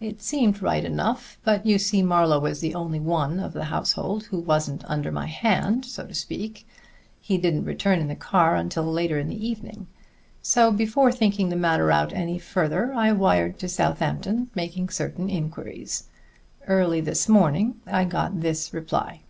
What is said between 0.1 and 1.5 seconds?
seemed right enough;